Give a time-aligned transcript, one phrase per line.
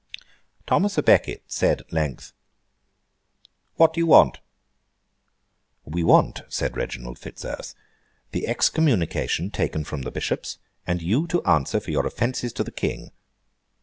[0.65, 2.33] Thomas à Becket said, at length,
[3.75, 4.39] 'What do you want?'
[5.85, 7.75] 'We want,' said Reginald Fitzurse,
[8.31, 12.71] 'the excommunication taken from the Bishops, and you to answer for your offences to the
[12.71, 13.11] King.